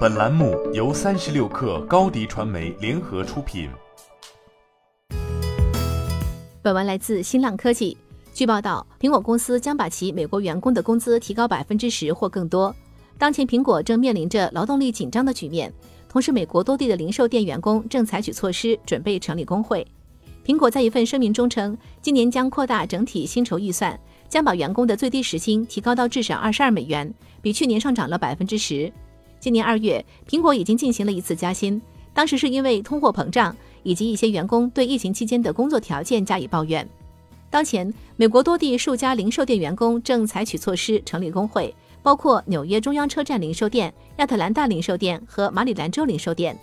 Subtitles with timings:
[0.00, 3.70] 本栏目由三十六氪高低传媒联合出品。
[6.60, 7.96] 本文来自新浪科技。
[8.34, 12.74] 据报道，苹果公司将把其美国员工的工资提高百分之十或更多。
[13.16, 15.72] 当前，苹果正面临着劳动力紧张的局面，
[16.08, 19.86] 同时，美国多地的零售店员工正采取措施，准备成立工会。
[20.44, 28.92] 苹果在一份声明中称，今年将扩大整体薪酬预算，将把员工的最低时薪提高到至少二十二美元，比去年上涨了百分之十。
[29.40, 31.80] 今年二月，苹果已经进行了一次加薪，
[32.12, 36.86] 当时是因为通货膨胀以及一些员工对疫情期间的工作条件加以抱怨。
[37.48, 46.54] 当前，美国多地数家零售店员工正采取措施成立工会，包括纽约中央车站零售店、亚特兰大零售店和马里兰州零售店。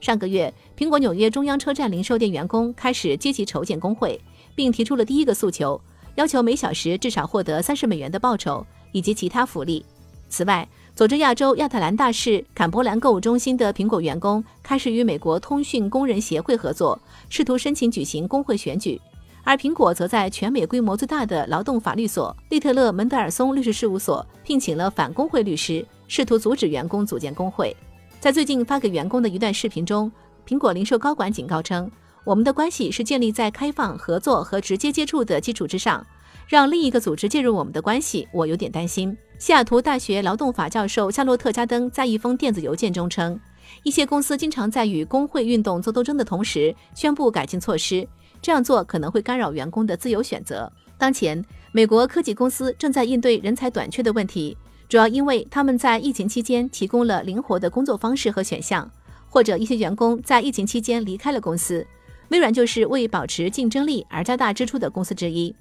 [0.00, 4.18] 上个月，苹果纽约中央车站零售店员工开始积极筹建工会，
[4.54, 5.78] 并提出了第一个诉求，
[6.14, 9.84] 要求每小时至少获得三十美元的报酬以及其他福利。
[10.32, 18.98] 此外，佐治亚州亚特兰大市坎伯兰购物中心的苹果员工开始与美国通讯工人协会合作，试图申请举行工会选举。
[19.42, 27.76] 而苹果则在全美规模最大的劳动法律所利特勒门德尔松律师事务所聘请了反工会律师，试图阻止员工组建工会。
[28.18, 30.10] 在最近发给员工的一段视频中，
[30.48, 31.90] 苹果零售高管警告称
[32.24, 36.02] ：“我们的关系是建立在开放、合作和直接接触的基础之上。
[36.46, 43.38] 让另一个组织介入我们的关系，我有点担心。”西雅图大学劳动法教授夏洛特·加登在一封电子邮件中称
[43.82, 48.06] ：“一些公司经常在与工会运动做斗争的同时宣布改进措施，
[48.40, 54.56] 这样做可能会干扰员工的自由选择。”当前，美国科技公司正在应对人才短缺的问题。
[54.88, 58.88] 主要因为他们在疫情期间提供了灵活的工作方式和选项，
[59.28, 61.84] 或者一些员工在疫情期间离开了公司。
[62.28, 65.52] 微软就是为保持竞争力而加大支出的公司之一。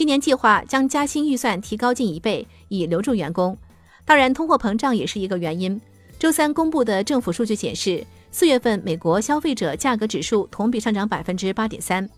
[0.00, 3.54] 今年计划将加薪预算提高近一倍，以留住员工。
[4.06, 5.78] 当然，通货膨胀也是一个原因。
[6.18, 12.08] 周三公布的政府数据显示，四月份美国消费者价格指数同比上涨百分之八点三。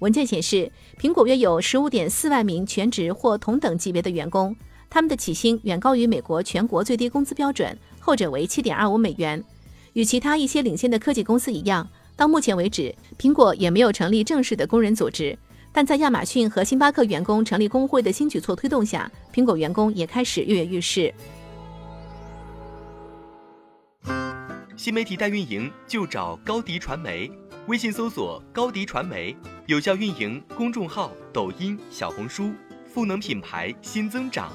[0.00, 4.56] 文件显示，苹果约有十五点四万名全职或同等级别的员工。
[4.90, 9.40] 他们的起薪远高于美国全国最低工资标准，后者为七点二五美元。
[9.92, 15.38] 与其他一些领先的科技公司一样，到目前为止，苹果也没有成立正式的工人组织。
[15.72, 21.12] 但在亚马逊和星巴克员工成立工会的新举措推动下，苹果员工也开始跃跃欲试。
[24.76, 27.30] 新媒体代运营就找高迪传媒，
[27.66, 29.36] 微信搜索高迪传媒，
[29.66, 32.50] 有效运营公众号、抖音、小红书，
[32.86, 34.50] 赋能品牌新增长。